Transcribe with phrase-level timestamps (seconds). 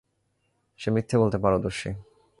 [0.79, 1.89] সে মিথ্যা বলতে পারদর্শী।